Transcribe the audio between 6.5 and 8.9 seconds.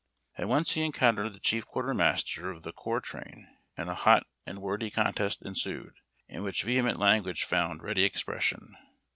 vehement language found ready expression.